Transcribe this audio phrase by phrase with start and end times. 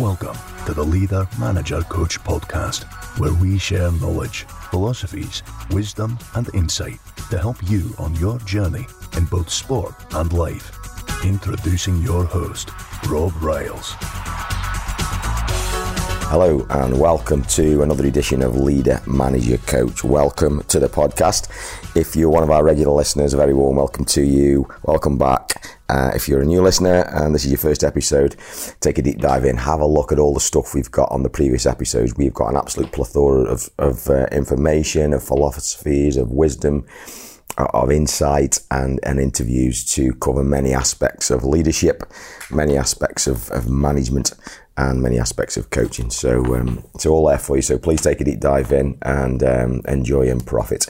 [0.00, 2.84] Welcome to the Leader Manager Coach podcast,
[3.18, 6.98] where we share knowledge, philosophies, wisdom, and insight
[7.30, 8.86] to help you on your journey
[9.18, 10.72] in both sport and life.
[11.24, 12.70] Introducing your host,
[13.06, 13.94] Rob Ryles.
[16.30, 20.02] Hello and welcome to another edition of Leader Manager Coach.
[20.02, 21.48] Welcome to the podcast.
[21.94, 24.66] If you're one of our regular listeners, a very warm welcome to you.
[24.84, 25.81] Welcome back.
[25.92, 28.34] Uh, if you're a new listener and this is your first episode,
[28.80, 31.22] take a deep dive in, have a look at all the stuff we've got on
[31.22, 32.16] the previous episodes.
[32.16, 36.86] We've got an absolute plethora of, of uh, information, of philosophies, of wisdom,
[37.58, 42.04] uh, of insight, and, and interviews to cover many aspects of leadership,
[42.50, 44.32] many aspects of, of management,
[44.78, 46.08] and many aspects of coaching.
[46.08, 47.62] So um, it's all there for you.
[47.62, 50.86] So please take a deep dive in and um, enjoy and profit.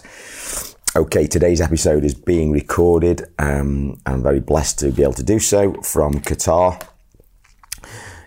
[0.95, 3.23] Okay, today's episode is being recorded.
[3.39, 6.87] Um, I'm very blessed to be able to do so from Qatar.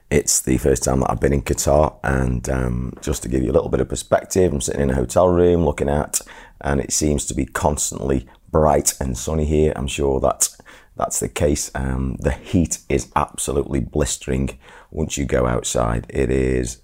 [0.10, 3.52] It's the first time that I've been in Qatar, and um, just to give you
[3.52, 6.22] a little bit of perspective, I'm sitting in a hotel room looking out,
[6.60, 9.72] and it seems to be constantly bright and sunny here.
[9.76, 10.50] I'm sure that
[10.96, 11.70] that's the case.
[11.76, 14.58] Um, the heat is absolutely blistering
[14.90, 16.08] once you go outside.
[16.10, 16.82] It is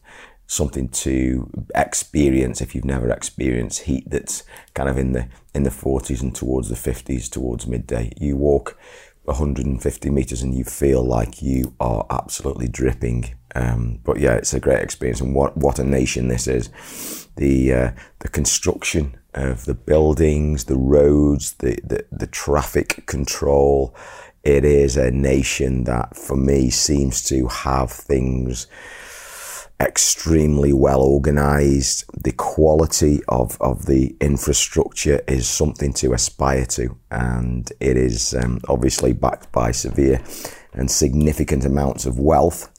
[0.52, 5.70] something to experience if you've never experienced heat that's kind of in the in the
[5.70, 8.12] 40s and towards the 50s towards midday.
[8.20, 8.78] You walk
[9.24, 13.34] 150 meters and you feel like you are absolutely dripping.
[13.56, 15.22] Um, but yeah it's a great experience.
[15.22, 16.70] And what what a nation this is.
[17.38, 23.96] The uh, the construction of the buildings the roads the, the the traffic control.
[24.44, 28.68] It is a nation that for me seems to have things
[29.82, 32.06] extremely well organized.
[32.24, 38.62] The quality of, of the infrastructure is something to aspire to, and it is um,
[38.68, 40.22] obviously backed by severe
[40.74, 42.70] and significant amounts of wealth.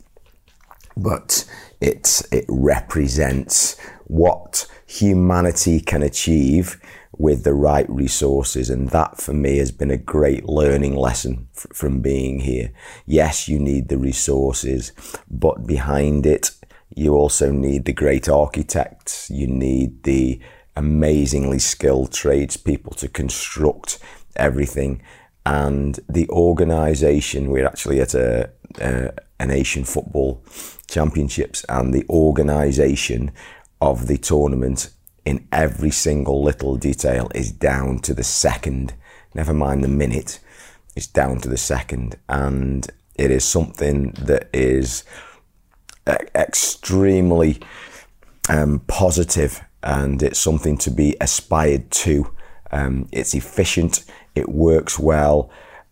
[0.96, 1.44] But
[1.80, 6.80] it, it represents what humanity can achieve
[7.16, 8.70] with the right resources.
[8.70, 12.72] And that for me has been a great learning lesson f- from being here.
[13.06, 14.92] Yes, you need the resources,
[15.30, 16.50] but behind it
[16.96, 19.30] you also need the great architects.
[19.30, 20.40] You need the
[20.76, 23.98] amazingly skilled tradespeople to construct
[24.36, 25.02] everything.
[25.44, 30.42] And the organisation, we're actually at a, a, an Asian football
[30.88, 33.32] championships, and the organisation
[33.80, 34.90] of the tournament
[35.24, 38.94] in every single little detail is down to the second.
[39.34, 40.40] Never mind the minute,
[40.94, 42.16] it's down to the second.
[42.28, 45.04] And it is something that is
[46.06, 47.60] extremely
[48.48, 52.32] um, positive and it's something to be aspired to.
[52.70, 54.04] Um, it's efficient,
[54.34, 55.50] it works well,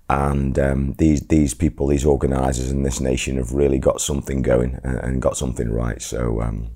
[0.09, 4.81] and um, these these people, these organisers in this nation, have really got something going
[4.83, 6.01] and, and got something right.
[6.01, 6.71] So, um,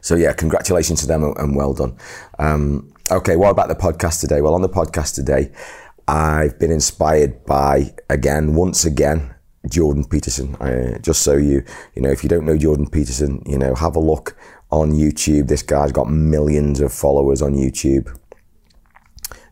[0.00, 1.96] so yeah, congratulations to them and well done.
[2.38, 4.40] Um, okay, what about the podcast today?
[4.40, 5.50] Well, on the podcast today,
[6.06, 9.31] I've been inspired by again, once again,
[9.68, 10.56] Jordan Peterson.
[11.02, 11.64] Just so you,
[11.94, 14.36] you know, if you don't know Jordan Peterson, you know, have a look
[14.70, 15.48] on YouTube.
[15.48, 18.16] This guy's got millions of followers on YouTube.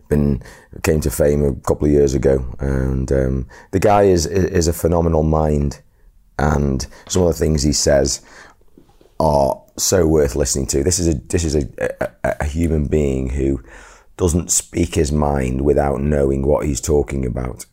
[0.08, 0.42] Been
[0.82, 4.72] came to fame a couple of years ago, and um, the guy is is a
[4.72, 5.80] phenomenal mind,
[6.38, 8.20] and some of the things he says
[9.20, 10.82] are so worth listening to.
[10.82, 11.68] This is a this is a,
[12.24, 13.62] a, a human being who
[14.16, 17.66] doesn't speak his mind without knowing what he's talking about,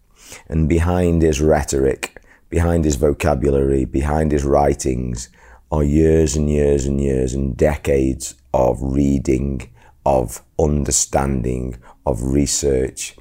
[0.48, 2.17] and behind his rhetoric
[2.50, 5.30] behind his vocabulary, behind his writings,
[5.72, 9.70] are years and years and years and decades of reading,
[10.06, 13.16] of understanding, of research,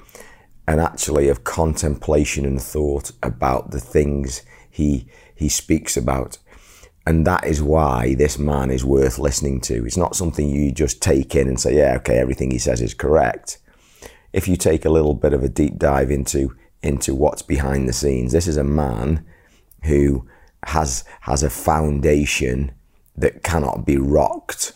[0.69, 6.39] and actually of contemplation and thought about the things he he speaks about.
[7.07, 9.87] And that is why this man is worth listening to.
[9.87, 12.95] It's not something you just take in and say, yeah, okay, everything he says is
[12.95, 13.59] correct.
[14.33, 17.93] If you take a little bit of a deep dive into into what's behind the
[17.93, 18.33] scenes.
[18.33, 19.27] This is a man
[19.85, 20.27] who
[20.65, 22.73] has has a foundation
[23.17, 24.73] that cannot be rocked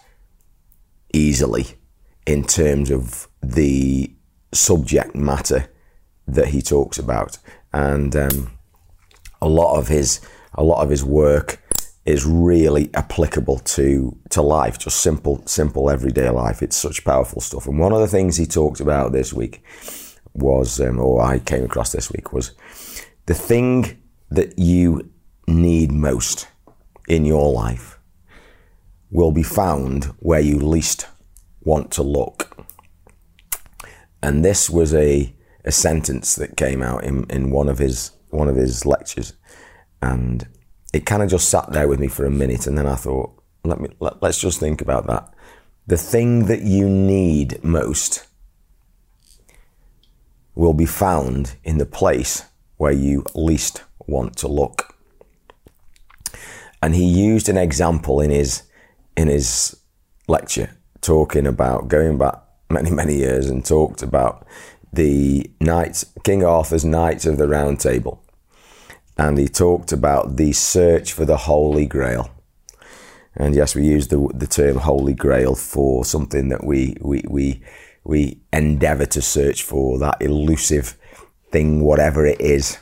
[1.12, 1.67] easily
[2.26, 4.12] in terms of the
[4.52, 5.69] subject matter
[6.26, 7.38] that he talks about,
[7.73, 8.58] and um,
[9.40, 10.20] a lot of his
[10.55, 11.62] a lot of his work
[12.05, 16.62] is really applicable to to life, just simple simple everyday life.
[16.62, 17.67] It's such powerful stuff.
[17.67, 19.62] And one of the things he talked about this week
[20.35, 22.53] was, um, or I came across this week, was
[23.27, 24.00] the thing
[24.31, 25.11] that you
[25.47, 26.49] need most
[27.09, 27.99] in your life
[29.11, 31.09] will be found where you least
[31.62, 32.56] want to look.
[34.23, 35.35] And this was a,
[35.65, 39.33] a sentence that came out in, in one of his one of his lectures.
[40.00, 40.47] And
[40.93, 43.43] it kind of just sat there with me for a minute, and then I thought,
[43.65, 45.33] let me let, let's just think about that.
[45.87, 48.26] The thing that you need most
[50.61, 52.45] will be found in the place
[52.77, 54.95] where you least want to look.
[56.83, 58.65] And he used an example in his
[59.17, 59.77] in his
[60.29, 62.37] lecture talking about going back
[62.69, 64.47] many many years and talked about
[64.93, 68.23] the knights King Arthur's Knights of the Round Table.
[69.17, 72.31] And he talked about the search for the Holy Grail.
[73.35, 77.62] And yes, we use the the term Holy Grail for something that we we we
[78.11, 80.99] we endeavor to search for that elusive
[81.53, 82.77] thing, whatever it is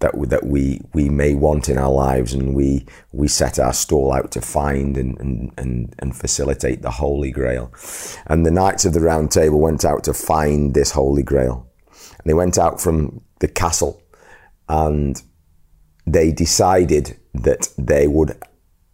[0.00, 4.12] that that we we may want in our lives, and we we set our stall
[4.12, 7.72] out to find and and and, and facilitate the Holy Grail.
[8.26, 11.70] And the Knights of the Round Table went out to find this Holy Grail,
[12.18, 14.02] and they went out from the castle,
[14.68, 15.22] and
[16.04, 18.36] they decided that they would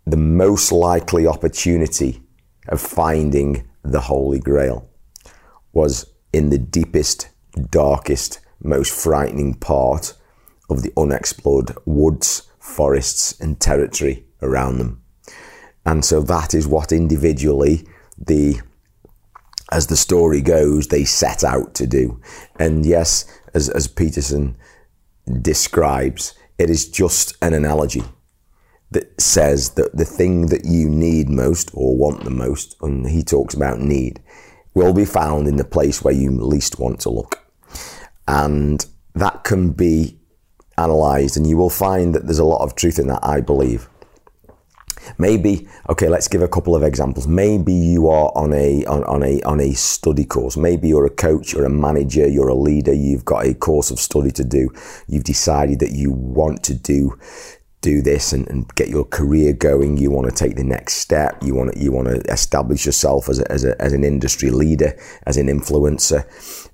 [0.07, 2.23] the most likely opportunity
[2.69, 4.90] of finding the Holy Grail
[5.73, 7.29] was in the deepest,
[7.71, 10.15] darkest, most frightening part
[10.69, 15.03] of the unexplored woods, forests, and territory around them.
[15.85, 17.87] And so that is what individually
[18.19, 18.61] the
[19.73, 22.21] as the story goes, they set out to do.
[22.59, 23.25] And yes,
[23.55, 24.57] as, as Peterson
[25.41, 28.03] describes, it is just an analogy
[28.91, 33.23] that says that the thing that you need most or want the most, and he
[33.23, 34.21] talks about need,
[34.75, 37.41] will be found in the place where you least want to look.
[38.29, 38.85] And
[39.15, 40.19] that can be
[40.79, 43.89] analyzed, and you will find that there's a lot of truth in that, I believe.
[45.19, 47.27] Maybe, okay, let's give a couple of examples.
[47.27, 50.57] Maybe you are on a, on, on, a, on a study course.
[50.57, 53.99] Maybe you're a coach, you're a manager, you're a leader, you've got a course of
[53.99, 54.71] study to do.
[55.09, 57.19] You've decided that you want to do
[57.81, 59.97] do this and, and, get your career going.
[59.97, 61.43] You want to take the next step.
[61.43, 64.51] You want to, you want to establish yourself as, a, as, a, as an industry
[64.51, 66.25] leader, as an influencer,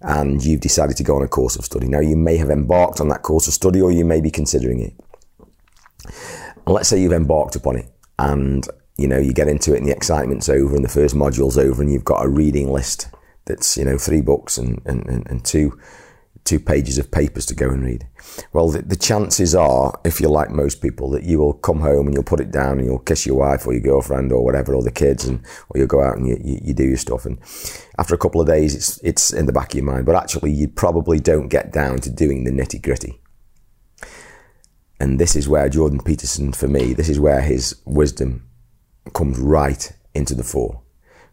[0.01, 1.87] and you've decided to go on a course of study.
[1.87, 4.81] Now, you may have embarked on that course of study or you may be considering
[4.81, 4.95] it.
[6.67, 7.89] And let's say you've embarked upon it
[8.19, 8.67] and,
[8.99, 11.83] you know, you get into it and the excitement's over and the first module's over
[11.83, 13.09] and you've got a reading list
[13.45, 15.79] that's, you know, three books and, and, and, and two
[16.47, 18.07] two pages of papers to go and read.
[18.53, 22.07] Well, the, the, chances are, if you're like most people, that you will come home
[22.07, 24.75] and you'll put it down and you'll kiss your wife or your girlfriend or whatever,
[24.75, 27.27] or the kids, and or you'll go out and you, you, you do your stuff.
[27.27, 27.39] And
[27.99, 30.07] after a couple of days, it's it's in the back of your mind.
[30.07, 33.21] But actually, you probably don't get down to doing the nitty gritty.
[34.99, 38.49] And this is where Jordan Peterson, for me, this is where his wisdom
[39.13, 40.83] comes right into the fore.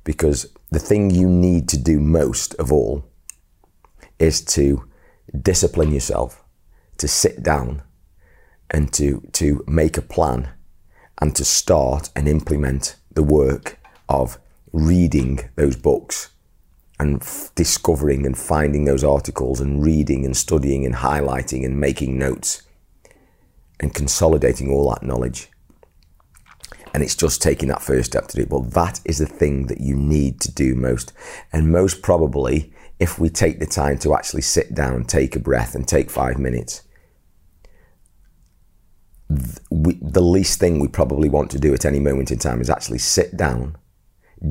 [0.03, 3.05] Because the thing you need to do most of all
[4.19, 4.89] is to
[5.39, 6.43] discipline yourself
[6.97, 7.81] to sit down
[8.69, 10.49] and to, to make a plan
[11.19, 14.39] and to start and implement the work of
[14.71, 16.29] reading those books
[16.99, 22.17] and f- discovering and finding those articles and reading and studying and highlighting and making
[22.17, 22.63] notes
[23.79, 25.49] and consolidating all that knowledge.
[26.93, 28.49] And it's just taking that first step to do it.
[28.49, 31.11] Well, that is the thing that you need to do most.
[31.51, 32.71] And most probably,
[33.03, 36.37] if we take the time to actually sit down, take a breath, and take five
[36.39, 36.83] minutes.
[39.69, 42.69] We, the least thing we probably want to do at any moment in time is
[42.69, 43.75] actually sit down,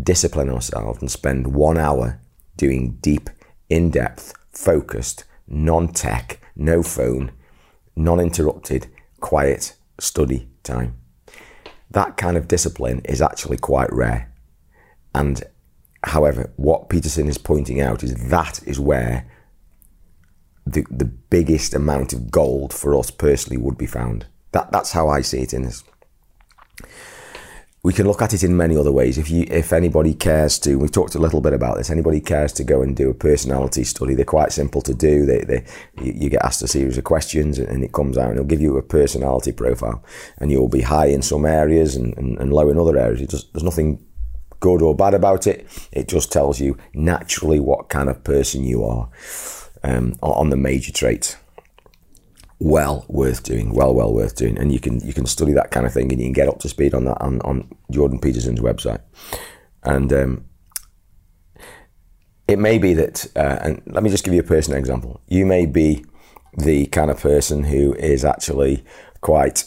[0.02, 2.20] discipline ourselves, and spend one hour
[2.58, 3.30] doing deep,
[3.70, 7.32] in depth, focused, non tech, no phone,
[7.96, 8.86] non interrupted,
[9.20, 10.98] quiet study time.
[11.90, 14.30] That kind of discipline is actually quite rare.
[15.14, 15.42] And
[16.04, 19.30] However, what Peterson is pointing out is that is where
[20.66, 24.26] the, the biggest amount of gold for us personally would be found.
[24.52, 25.84] That, that's how I see it in this.
[27.84, 29.18] We can look at it in many other ways.
[29.18, 31.90] If you, if anybody cares to, we've talked a little bit about this.
[31.90, 34.14] Anybody cares to go and do a personality study?
[34.14, 35.26] They're quite simple to do.
[35.26, 35.64] They, they,
[36.00, 38.76] you get asked a series of questions, and it comes out, and it'll give you
[38.76, 40.04] a personality profile,
[40.38, 43.28] and you'll be high in some areas and, and, and low in other areas.
[43.28, 43.98] Just, there's nothing
[44.62, 45.66] good or bad about it.
[45.90, 49.10] It just tells you naturally what kind of person you are
[49.82, 51.36] um, on the major traits.
[52.58, 55.84] Well worth doing, well, well worth doing, and you can you can study that kind
[55.84, 58.60] of thing, and you can get up to speed on that on, on Jordan Peterson's
[58.60, 59.00] website.
[59.82, 60.44] And um,
[62.46, 65.20] it may be that, uh, and let me just give you a personal example.
[65.26, 66.04] You may be
[66.56, 68.84] the kind of person who is actually
[69.22, 69.64] quite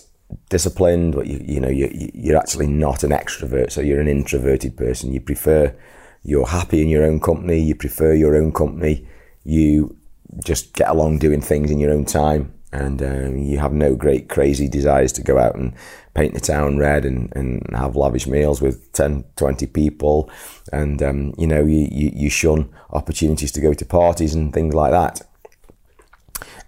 [0.50, 4.78] disciplined, but you, you know, you, you're actually not an extrovert, so you're an introverted
[4.78, 5.14] person.
[5.14, 5.76] You prefer,
[6.24, 9.08] you're happy in your own company, you prefer your own company,
[9.44, 9.96] you
[10.44, 12.54] just get along doing things in your own time.
[12.72, 15.74] and um, you have no great crazy desires to go out and
[16.14, 20.30] paint the town red and, and have lavish meals with 10, 20 people.
[20.74, 24.74] And, um, you know, you, you, you shun opportunities to go to parties and things
[24.74, 25.22] like that.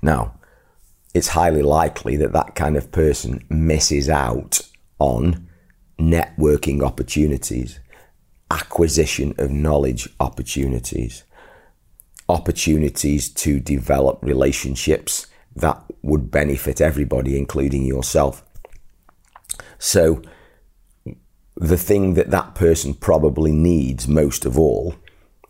[0.02, 0.37] Now,
[1.18, 4.62] it's highly likely that that kind of person misses out
[5.00, 5.48] on
[6.00, 7.80] networking opportunities,
[8.52, 11.24] acquisition of knowledge opportunities,
[12.30, 18.46] opportunities to develop relationships that would benefit everybody, including yourself.
[19.80, 20.22] So,
[21.56, 24.94] the thing that that person probably needs most of all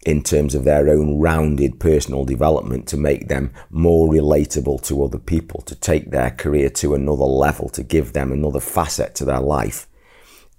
[0.08, 5.20] in terms of their own rounded personal development to make them more relatable to other
[5.20, 9.42] people, to take their career to another level, to give them another facet to their
[9.42, 9.86] life,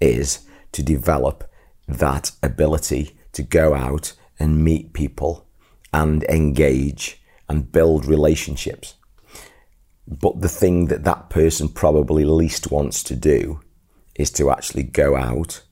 [0.03, 0.41] is
[0.71, 1.51] to develop
[1.87, 5.49] that ability to go out and meet people
[5.95, 8.97] and engage and build relationships.
[10.07, 13.61] But the thing that that person probably least wants to do
[14.15, 15.63] is to actually go out,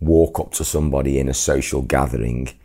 [0.00, 2.57] walk up to somebody in a social gathering,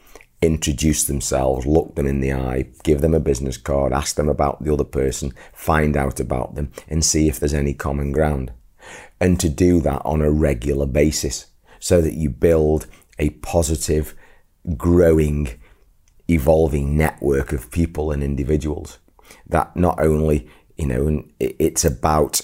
[0.45, 4.63] introduce themselves, look them in the eye, give them a business card, ask them about
[4.63, 8.51] the other person, find out about them, and see if there's any common ground.
[9.19, 11.47] And to do that on a regular basis
[11.79, 12.87] so that you build
[13.19, 14.15] a positive,
[14.75, 15.59] growing,
[16.29, 18.99] evolving network of people and individuals
[19.47, 22.41] that not only you know, it's about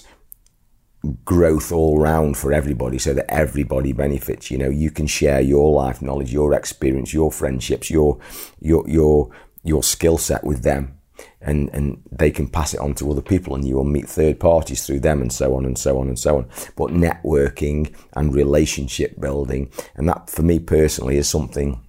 [1.23, 4.69] growth all round for everybody so that everybody benefits you know?
[4.69, 8.19] You can share your life knowledge your experience your friendships your
[8.59, 9.29] your your
[9.63, 10.99] your skill set with them
[11.41, 14.39] and and they can pass it on to other people and you will meet third
[14.39, 16.49] parties through them and so on and so on and so on.
[16.75, 21.81] But networking and relationship building and that for me personally is something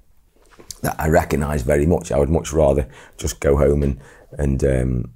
[0.83, 2.11] that I recognize very much.
[2.13, 4.01] I would much rather just go home and
[4.39, 5.13] and um,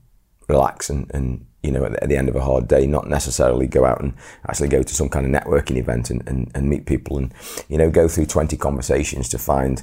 [0.48, 3.84] relax and, and you know, at the end of a hard day, not necessarily go
[3.84, 4.12] out and
[4.48, 7.32] actually go to some kind of networking event and, and, and meet people and,
[7.68, 9.82] you know, go through 20 conversations to find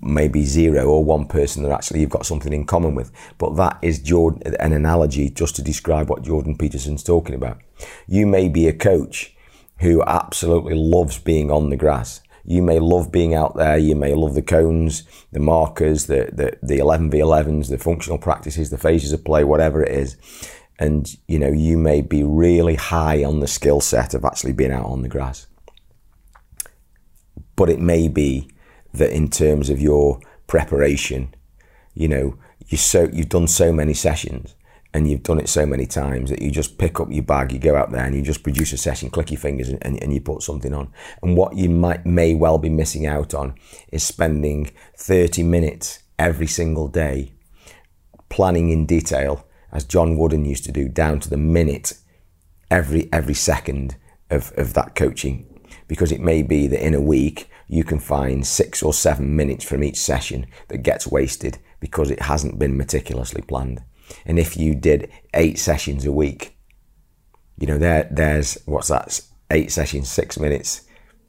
[0.00, 3.12] maybe zero or one person that actually you've got something in common with.
[3.36, 7.60] But that is Jordan, an analogy just to describe what Jordan Peterson's talking about.
[8.08, 9.36] You may be a coach
[9.80, 13.76] who absolutely loves being on the grass you may love being out there.
[13.76, 18.78] You may love the cones, the markers, the, the, the 11v11s, the functional practices, the
[18.78, 20.16] phases of play, whatever it is.
[20.78, 24.72] And, you know, you may be really high on the skill set of actually being
[24.72, 25.46] out on the grass.
[27.54, 28.50] But it may be
[28.92, 31.34] that in terms of your preparation,
[31.94, 34.54] you know, you so, you've done so many sessions
[34.92, 37.58] and you've done it so many times that you just pick up your bag, you
[37.58, 40.12] go out there and you just produce a session, click your fingers and, and, and,
[40.12, 40.90] you put something on.
[41.22, 43.54] And what you might may well be missing out on
[43.92, 47.32] is spending 30 minutes every single day
[48.28, 49.45] planning in detail,
[49.76, 51.92] as John Wooden used to do, down to the minute,
[52.70, 53.96] every every second
[54.30, 55.60] of, of that coaching.
[55.86, 59.64] Because it may be that in a week you can find six or seven minutes
[59.64, 63.82] from each session that gets wasted because it hasn't been meticulously planned.
[64.24, 66.56] And if you did eight sessions a week,
[67.58, 69.20] you know, there, there's what's that?
[69.50, 70.85] Eight sessions, six minutes,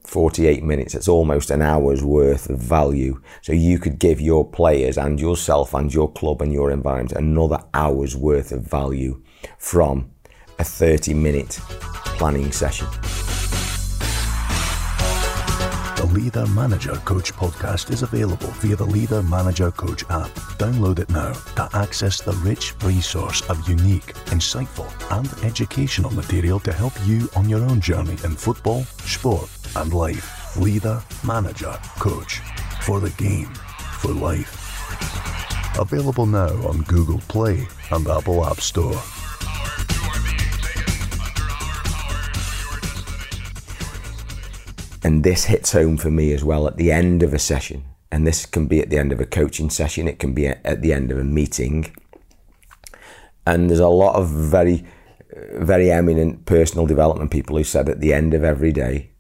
[0.08, 0.96] 48 minutes.
[0.96, 3.22] It's almost an hour's worth of value.
[3.42, 7.60] So you could give your players and yourself and your club and your environment another
[7.74, 9.22] hour's worth of value
[9.58, 10.10] from
[10.60, 11.60] a 30 minute
[12.18, 12.88] planning session.
[15.98, 20.30] The Leader Manager Coach podcast is available via the Leader Manager Coach app.
[20.58, 24.88] Download it now to access the rich resource of unique, insightful,
[25.18, 30.56] and educational material to help you on your own journey in football, sport, and life.
[30.58, 32.42] Leader Manager Coach
[32.82, 33.54] for the game,
[34.00, 34.64] for life.
[35.78, 39.00] Available now on Google Play and Apple App Store.
[45.04, 47.86] And this hits home for me as well at the end of a session.
[48.12, 50.82] And this can be at the end of a coaching session, it can be at
[50.82, 51.94] the end of a meeting.
[53.46, 54.86] And there's a lot of very,
[55.54, 59.12] very eminent personal development people who said at the end of every day,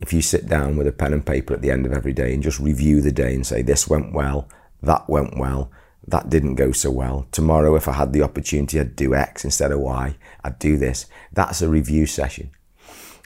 [0.00, 2.34] if you sit down with a pen and paper at the end of every day
[2.34, 4.48] and just review the day and say, this went well,
[4.82, 5.70] that went well,
[6.06, 7.26] that didn't go so well.
[7.32, 11.06] Tomorrow, if I had the opportunity, I'd do X instead of Y, I'd do this.
[11.32, 12.50] That's a review session.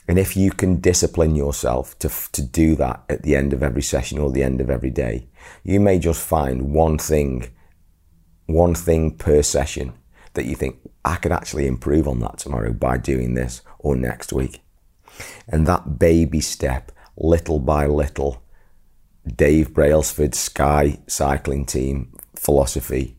[0.07, 3.83] And if you can discipline yourself to, to do that at the end of every
[3.83, 5.29] session or the end of every day,
[5.65, 7.51] you may just find one thing,
[8.47, 9.93] one thing per session
[10.35, 14.33] that you think, I could actually improve on that tomorrow by doing this or next
[14.33, 14.63] week.
[15.49, 18.43] And that baby step, little by little,
[19.27, 23.17] Dave Brailsford Sky cycling team philosophy,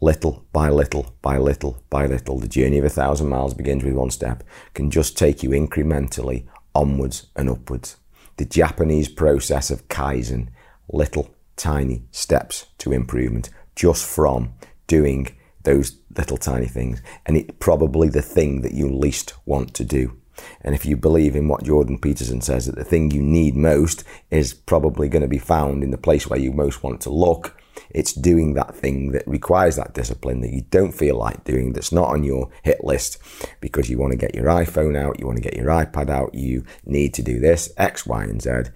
[0.00, 2.38] little by little by little by little.
[2.38, 4.42] The journey of a thousand miles begins with one step,
[4.74, 7.96] can just take you incrementally onwards and upwards.
[8.36, 10.48] The Japanese process of Kaizen,
[10.88, 14.54] little tiny steps to improvement, just from
[14.86, 17.02] doing those little tiny things.
[17.26, 20.19] And it's probably the thing that you least want to do.
[20.62, 24.04] And if you believe in what Jordan Peterson says, that the thing you need most
[24.30, 27.60] is probably going to be found in the place where you most want to look,
[27.90, 31.92] it's doing that thing that requires that discipline that you don't feel like doing, that's
[31.92, 33.18] not on your hit list
[33.60, 36.34] because you want to get your iPhone out, you want to get your iPad out,
[36.34, 38.70] you need to do this, X, Y, and Z.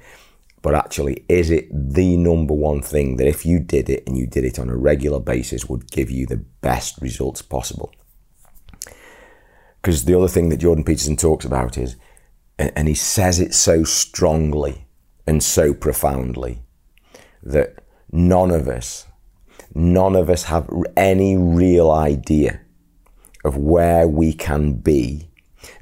[0.62, 4.26] But actually, is it the number one thing that if you did it and you
[4.26, 7.92] did it on a regular basis would give you the best results possible?
[9.84, 11.96] Because the other thing that Jordan Peterson talks about is,
[12.58, 14.86] and he says it so strongly
[15.26, 16.62] and so profoundly,
[17.42, 19.06] that none of us,
[19.74, 22.62] none of us have any real idea
[23.44, 25.28] of where we can be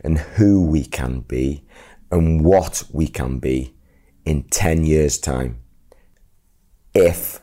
[0.03, 1.65] and who we can be
[2.11, 3.73] and what we can be
[4.25, 5.61] in 10 years time
[6.93, 7.41] if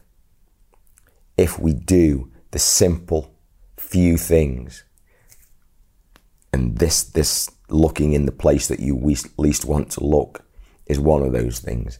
[1.38, 3.34] if we do the simple
[3.78, 4.84] few things
[6.53, 8.96] and this this looking in the place that you
[9.38, 10.44] least want to look
[10.88, 12.00] is one of those things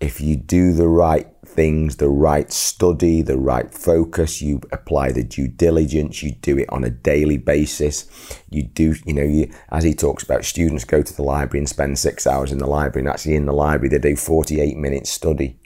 [0.00, 5.24] if you do the right things, the right study, the right focus, you apply the
[5.24, 8.08] due diligence, you do it on a daily basis.
[8.48, 11.68] You do, you know, you, as he talks about, students go to the library and
[11.68, 15.10] spend six hours in the library, and actually in the library they do 48 minutes
[15.10, 15.58] study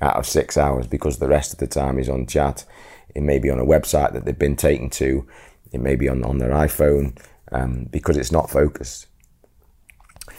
[0.00, 2.64] out of six hours because the rest of the time is on chat.
[3.14, 5.26] It may be on a website that they've been taken to,
[5.72, 7.18] it may be on, on their iPhone
[7.52, 9.06] um, because it's not focused.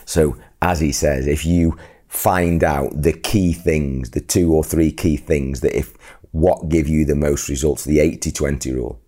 [0.06, 4.92] So, as he says, if you find out the key things, the two or three
[4.92, 5.94] key things that if
[6.32, 9.02] what give you the most results, the 80 20 rule.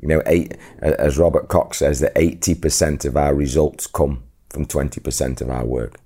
[0.00, 5.40] You know, eight, as Robert Cox says, that 80% of our results come from 20%
[5.40, 6.00] of our work.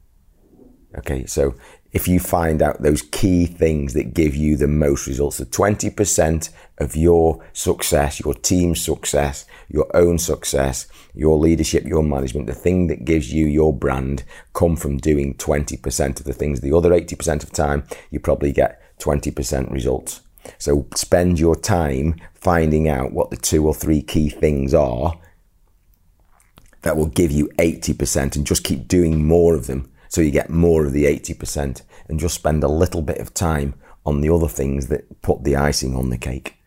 [0.97, 1.55] Okay, so
[1.93, 6.49] if you find out those key things that give you the most results, the 20%
[6.79, 12.87] of your success, your team's success, your own success, your leadership, your management, the thing
[12.87, 14.25] that gives you your brand
[14.55, 16.61] come from doing 20% of the things.
[16.61, 20.23] The other 80% of time, you probably get 20% results.
[20.59, 25.13] So spend your time finding out what the two or three key things are
[26.81, 30.51] that will give you 80% and just keep doing more of them so you get
[30.51, 33.73] more of the 80% and just spend a little bit of time
[34.05, 36.59] on the other things that put the icing on the cake.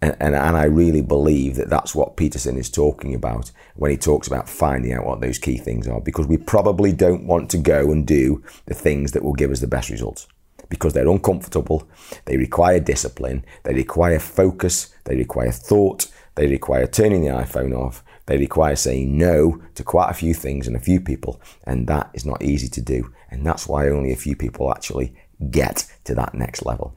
[0.00, 3.98] And, and, and I really believe that that's what Peterson is talking about when he
[3.98, 7.58] talks about finding out what those key things are, because we probably don't want to
[7.58, 10.26] go and do the things that will give us the best results
[10.70, 11.86] because they're uncomfortable,
[12.24, 18.02] they require discipline, they require focus, they require thought, they require turning the iPhone off,
[18.26, 22.10] they require saying no to quite a few things and a few people, and that
[22.12, 23.12] is not easy to do.
[23.30, 25.14] And that's why only a few people actually
[25.50, 26.96] get to that next level.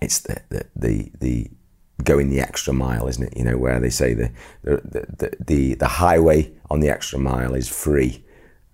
[0.00, 1.50] It's the the the, the
[2.04, 3.36] going the extra mile, isn't it?
[3.36, 4.30] You know, where they say the
[4.62, 8.24] the the, the, highway on the extra mile is free.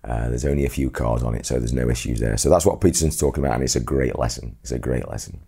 [0.03, 2.35] Uh, there's only a few cars on it, so there's no issues there.
[2.37, 4.57] So that's what Peterson's talking about, and it's a great lesson.
[4.61, 5.39] It's a great lesson.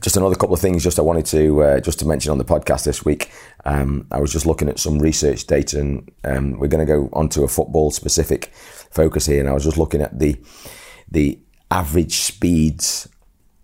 [0.00, 2.44] Just another couple of things, just I wanted to uh, just to mention on the
[2.44, 3.30] podcast this week.
[3.64, 7.10] Um, I was just looking at some research data, and um, we're going to go
[7.12, 8.46] onto a football specific
[8.90, 9.40] focus here.
[9.40, 10.40] And I was just looking at the
[11.10, 11.38] the
[11.70, 13.08] average speeds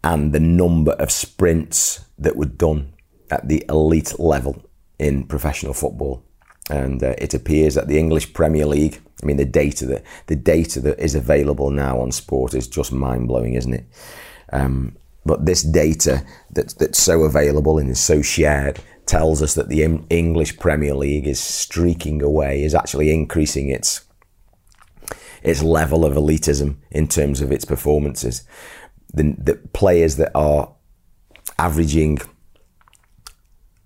[0.05, 2.93] and the number of sprints that were done
[3.31, 4.63] at the elite level
[4.99, 6.23] in professional football.
[6.69, 10.37] And uh, it appears that the English Premier League, I mean, the data that the
[10.37, 13.87] data that is available now on sport is just mind blowing, isn't it?
[14.53, 19.69] Um, but this data that's, that's so available and is so shared tells us that
[19.69, 24.03] the English Premier League is streaking away, is actually increasing its
[25.43, 28.43] its level of elitism in terms of its performances.
[29.15, 30.75] The, the players that are
[31.59, 32.19] averaging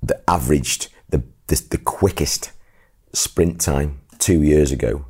[0.02, 2.52] the averaged the, the the quickest
[3.12, 5.04] sprint time two years ago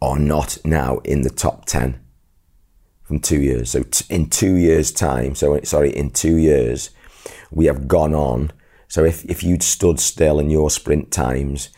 [0.00, 2.03] are not now in the top ten
[3.04, 3.70] from two years.
[3.70, 6.90] So t- in two years' time, so sorry, in two years,
[7.50, 8.50] we have gone on.
[8.88, 11.68] So if, if you'd stood still and your sprint times,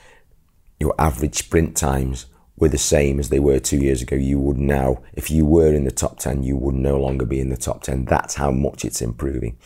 [0.79, 4.57] your average sprint times were the same as they were two years ago, you would
[4.57, 7.57] now, if you were in the top 10, you would no longer be in the
[7.57, 8.07] top 10.
[8.07, 9.59] That's how much it's improving.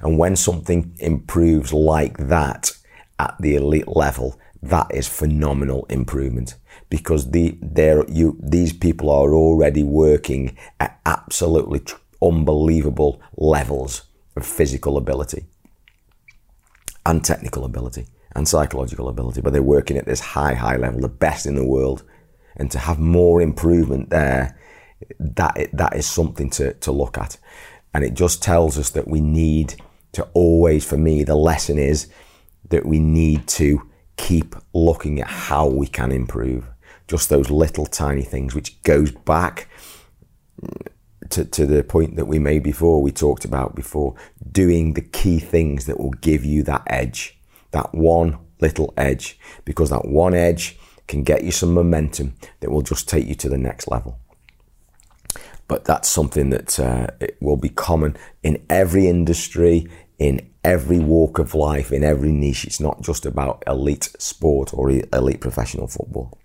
[0.00, 2.70] And when something improves like that
[3.18, 6.56] at the elite level, that is phenomenal improvement
[6.88, 7.58] because the
[8.08, 11.82] you these people are already working at absolutely
[12.22, 14.02] unbelievable levels
[14.36, 15.46] of physical ability
[17.04, 21.08] and technical ability and psychological ability, but they're working at this high, high level, the
[21.08, 22.02] best in the world.
[22.56, 24.58] And to have more improvement there,
[25.18, 27.38] that that is something to, to look at.
[27.94, 29.74] And it just tells us that we need
[30.12, 32.08] to always, for me, the lesson is
[32.68, 36.66] that we need to keep looking at how we can improve.
[37.08, 39.68] Just those little tiny things, which goes back
[41.30, 44.14] to, to the point that we made before, we talked about before,
[44.50, 47.38] doing the key things that will give you that edge,
[47.70, 52.82] that one little edge, because that one edge can get you some momentum that will
[52.82, 54.18] just take you to the next level.
[55.68, 57.08] But that's something that uh,
[57.40, 59.88] will be common in every industry,
[60.18, 62.64] in every walk of life, in every niche.
[62.64, 66.38] It's not just about elite sport or elite professional football.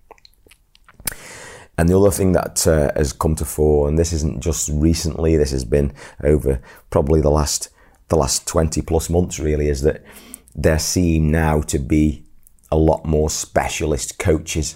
[1.81, 5.35] And the other thing that uh, has come to fore, and this isn't just recently,
[5.35, 7.69] this has been over probably the last
[8.09, 10.03] the last 20 plus months really, is that
[10.53, 12.23] there seem now to be
[12.71, 14.75] a lot more specialist coaches,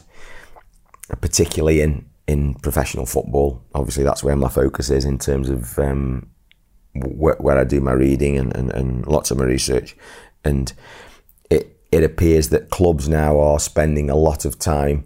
[1.22, 3.63] particularly in, in professional football.
[3.76, 6.28] Obviously, that's where my focus is in terms of um,
[6.96, 9.96] where, where, I do my reading and, and, and lots of my research.
[10.44, 10.74] And
[11.52, 15.06] it, it appears that clubs now are spending a lot of time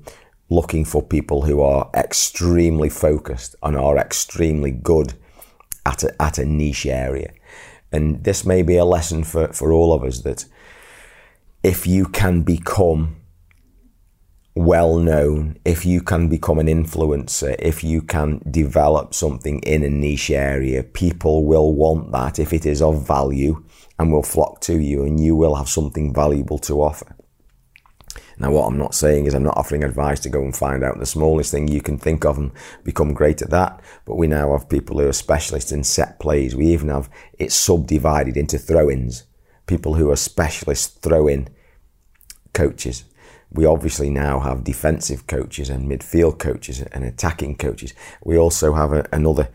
[0.50, 5.14] looking for people who are extremely focused and are extremely good
[5.86, 7.32] at a, at a niche area.
[7.92, 10.46] And this may be a lesson for, for all of us that
[11.64, 13.18] if you can become
[14.56, 19.90] well known, if you can become an influencer, if you can develop something in a
[19.90, 23.64] niche area, people will want that if it is of value
[23.98, 27.16] and will flock to you and you will have something valuable to offer.
[28.40, 30.98] Now, what I'm not saying is I'm not offering advice to go and find out
[30.98, 32.52] the smallest thing you can think of and
[32.86, 33.82] become great at that.
[34.06, 36.56] But we now have people who are specialists in set plays.
[36.56, 39.26] We even have it subdivided into throw ins.
[39.68, 41.50] People who are specialist throw in
[42.54, 43.04] coaches.
[43.52, 47.94] We obviously now have defensive coaches and midfield coaches and attacking coaches.
[48.24, 49.50] We also have a, another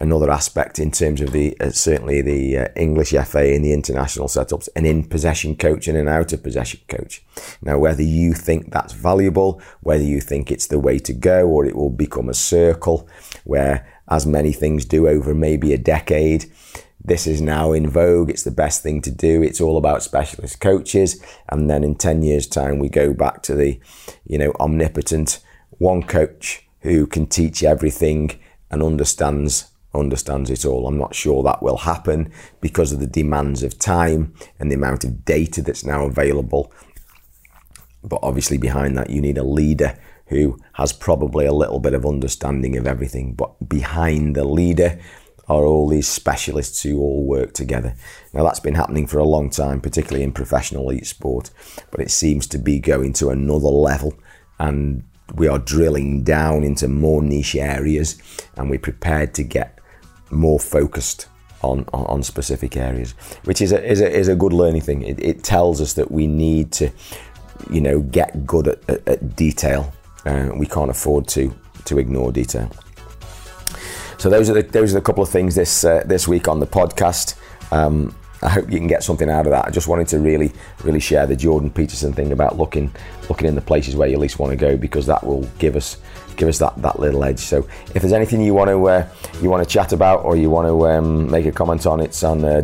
[0.00, 4.28] another aspect in terms of the uh, certainly the uh, English FA and the international
[4.28, 7.22] setups, an in possession coach and an out of possession coach.
[7.60, 11.64] Now, whether you think that's valuable, whether you think it's the way to go, or
[11.64, 13.08] it will become a circle
[13.44, 16.50] where, as many things do over maybe a decade,
[17.04, 18.30] this is now in vogue.
[18.30, 19.42] It's the best thing to do.
[19.42, 21.22] It's all about specialist coaches.
[21.48, 23.80] And then in 10 years' time, we go back to the,
[24.24, 28.38] you know, omnipotent one coach who can teach everything
[28.70, 30.86] and understands understands it all.
[30.86, 35.04] I'm not sure that will happen because of the demands of time and the amount
[35.04, 36.72] of data that's now available.
[38.02, 42.06] But obviously, behind that, you need a leader who has probably a little bit of
[42.06, 43.34] understanding of everything.
[43.34, 44.98] But behind the leader
[45.48, 47.94] are all these specialists who all work together.
[48.32, 51.50] Now, that's been happening for a long time, particularly in professional elite sport,
[51.90, 54.14] but it seems to be going to another level.
[54.58, 58.20] And we are drilling down into more niche areas
[58.56, 59.78] and we're prepared to get
[60.32, 61.28] more focused
[61.62, 63.12] on, on, specific areas,
[63.44, 65.02] which is a, is a, is a good learning thing.
[65.02, 66.90] It, it, tells us that we need to,
[67.70, 69.92] you know, get good at, at, at detail.
[70.26, 72.70] Uh, we can't afford to, to ignore detail.
[74.18, 76.60] So those are the, those are a couple of things this, uh, this week on
[76.60, 77.36] the podcast.
[77.72, 79.66] Um, I hope you can get something out of that.
[79.66, 82.92] I just wanted to really, really share the Jordan Peterson thing about looking,
[83.28, 85.98] looking in the places where you least want to go because that will give us
[86.36, 87.38] give us that, that little edge.
[87.38, 89.08] So if there's anything you want to uh,
[89.40, 92.22] you want to chat about or you want to um, make a comment on, it's
[92.22, 92.62] on uh.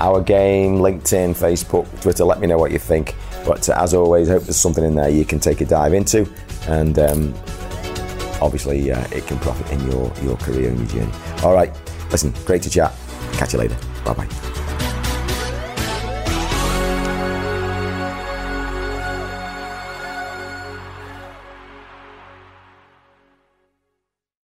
[0.00, 2.24] Our game, LinkedIn, Facebook, Twitter.
[2.24, 3.16] Let me know what you think.
[3.44, 6.30] But uh, as always, hope there's something in there you can take a dive into,
[6.68, 7.34] and um,
[8.40, 11.12] obviously uh, it can profit in your your career and your journey.
[11.42, 11.72] All right,
[12.10, 12.94] listen, great to chat.
[13.32, 13.76] Catch you later.
[14.04, 14.57] Bye bye.